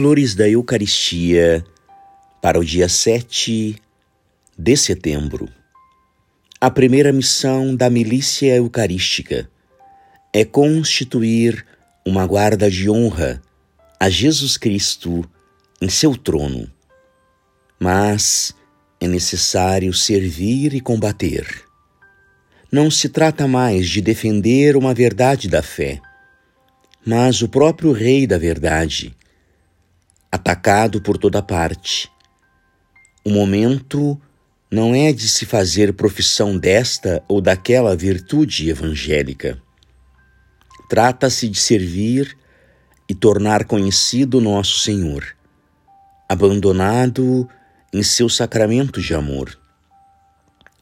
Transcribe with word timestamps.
Flores 0.00 0.34
da 0.34 0.48
Eucaristia 0.48 1.62
para 2.40 2.58
o 2.58 2.64
dia 2.64 2.88
7 2.88 3.76
de 4.56 4.74
setembro. 4.74 5.46
A 6.58 6.70
primeira 6.70 7.12
missão 7.12 7.76
da 7.76 7.90
milícia 7.90 8.56
eucarística 8.56 9.50
é 10.32 10.42
constituir 10.42 11.66
uma 12.02 12.26
guarda 12.26 12.70
de 12.70 12.88
honra 12.88 13.42
a 14.00 14.08
Jesus 14.08 14.56
Cristo 14.56 15.22
em 15.82 15.90
seu 15.90 16.16
trono. 16.16 16.66
Mas 17.78 18.54
é 18.98 19.06
necessário 19.06 19.92
servir 19.92 20.72
e 20.72 20.80
combater. 20.80 21.46
Não 22.72 22.90
se 22.90 23.10
trata 23.10 23.46
mais 23.46 23.86
de 23.86 24.00
defender 24.00 24.78
uma 24.78 24.94
verdade 24.94 25.46
da 25.46 25.62
fé, 25.62 26.00
mas 27.04 27.42
o 27.42 27.48
próprio 27.50 27.92
Rei 27.92 28.26
da 28.26 28.38
Verdade, 28.38 29.14
atacado 30.30 31.00
por 31.00 31.18
toda 31.18 31.42
parte. 31.42 32.10
O 33.24 33.30
momento 33.30 34.20
não 34.70 34.94
é 34.94 35.12
de 35.12 35.28
se 35.28 35.44
fazer 35.44 35.92
profissão 35.94 36.56
desta 36.56 37.22
ou 37.26 37.40
daquela 37.40 37.96
virtude 37.96 38.70
evangélica. 38.70 39.60
Trata-se 40.88 41.48
de 41.48 41.58
servir 41.58 42.36
e 43.08 43.14
tornar 43.14 43.64
conhecido 43.64 44.40
nosso 44.40 44.78
Senhor, 44.78 45.36
abandonado 46.28 47.48
em 47.92 48.02
seu 48.02 48.28
sacramento 48.28 49.00
de 49.00 49.12
amor. 49.14 49.58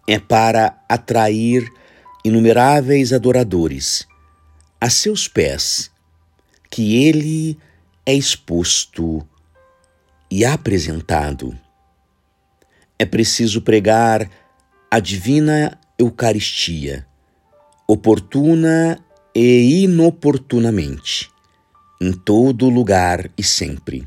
É 0.06 0.18
para 0.18 0.78
atrair 0.88 1.66
inumeráveis 2.24 3.12
adoradores 3.12 4.06
a 4.80 4.90
seus 4.90 5.26
pés 5.26 5.90
que 6.70 7.05
ele 7.06 7.58
é 8.05 8.12
exposto 8.14 9.27
e 10.30 10.44
apresentado. 10.44 11.58
É 12.98 13.06
preciso 13.06 13.62
pregar 13.62 14.28
a 14.90 14.98
divina 15.00 15.78
Eucaristia, 15.98 17.06
oportuna 17.86 18.98
e 19.34 19.84
inoportunamente, 19.84 21.30
em 22.00 22.12
todo 22.12 22.68
lugar 22.68 23.30
e 23.36 23.42
sempre, 23.42 24.06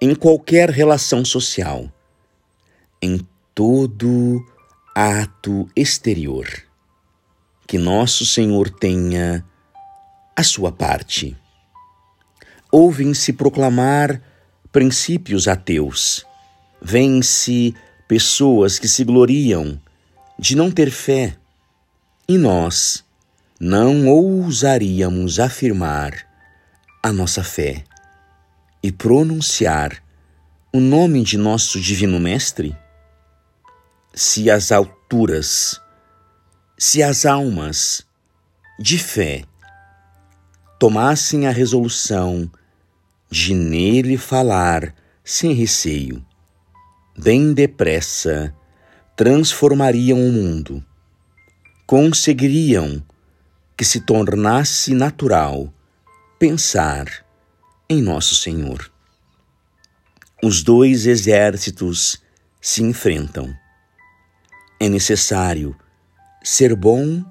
em 0.00 0.14
qualquer 0.14 0.70
relação 0.70 1.24
social, 1.24 1.90
em 3.00 3.20
todo 3.54 4.44
ato 4.94 5.68
exterior. 5.74 6.46
Que 7.66 7.78
nosso 7.78 8.26
Senhor 8.26 8.68
tenha 8.68 9.44
a 10.36 10.42
sua 10.42 10.70
parte. 10.70 11.36
Ouvem-se 12.70 13.32
proclamar 13.32 14.20
princípios 14.74 15.46
ateus. 15.46 16.26
Vêm-se 16.82 17.72
pessoas 18.08 18.76
que 18.76 18.88
se 18.88 19.04
gloriam 19.04 19.80
de 20.36 20.56
não 20.56 20.68
ter 20.68 20.90
fé. 20.90 21.36
E 22.28 22.36
nós 22.36 23.04
não 23.60 24.08
ousaríamos 24.08 25.38
afirmar 25.38 26.26
a 27.00 27.12
nossa 27.12 27.44
fé 27.44 27.84
e 28.82 28.90
pronunciar 28.90 30.02
o 30.72 30.80
nome 30.80 31.22
de 31.22 31.38
nosso 31.38 31.80
Divino 31.80 32.18
Mestre? 32.18 32.76
Se 34.12 34.50
as 34.50 34.72
alturas, 34.72 35.80
se 36.76 37.00
as 37.00 37.24
almas 37.24 38.04
de 38.80 38.98
fé 38.98 39.44
tomassem 40.80 41.46
a 41.46 41.52
resolução 41.52 42.50
de 43.34 43.52
nele 43.52 44.16
falar 44.16 44.94
sem 45.24 45.52
receio, 45.52 46.24
bem 47.18 47.52
depressa 47.52 48.54
transformariam 49.16 50.24
o 50.24 50.30
mundo, 50.30 50.84
conseguiriam 51.84 53.04
que 53.76 53.84
se 53.84 54.02
tornasse 54.02 54.94
natural 54.94 55.74
pensar 56.38 57.26
em 57.88 58.00
Nosso 58.00 58.36
Senhor. 58.36 58.88
Os 60.40 60.62
dois 60.62 61.04
exércitos 61.04 62.22
se 62.60 62.84
enfrentam. 62.84 63.52
É 64.78 64.88
necessário 64.88 65.76
ser 66.40 66.76
bom 66.76 67.24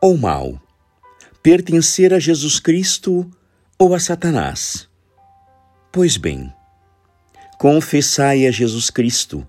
ou 0.00 0.16
mal, 0.16 0.62
pertencer 1.42 2.14
a 2.14 2.20
Jesus 2.20 2.60
Cristo 2.60 3.28
ou 3.76 3.96
a 3.96 3.98
Satanás. 3.98 4.88
Pois 5.92 6.16
bem, 6.16 6.54
confessai 7.58 8.46
a 8.46 8.50
Jesus 8.52 8.90
Cristo, 8.90 9.44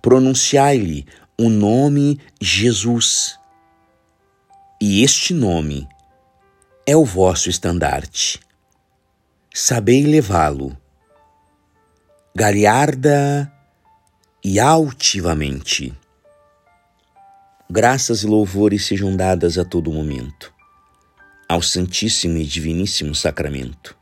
pronunciai-lhe 0.00 1.04
o 1.36 1.48
nome 1.48 2.20
Jesus. 2.40 3.36
E 4.80 5.02
este 5.02 5.34
nome 5.34 5.88
é 6.86 6.96
o 6.96 7.04
vosso 7.04 7.50
estandarte. 7.50 8.38
Sabei 9.52 10.06
levá-lo, 10.06 10.76
galharda 12.32 13.52
e 14.44 14.60
altivamente. 14.60 15.92
Graças 17.68 18.22
e 18.22 18.26
louvores 18.26 18.86
sejam 18.86 19.16
dadas 19.16 19.58
a 19.58 19.64
todo 19.64 19.90
momento 19.90 20.54
ao 21.48 21.60
Santíssimo 21.60 22.38
e 22.38 22.44
Diviníssimo 22.44 23.14
Sacramento. 23.14 24.01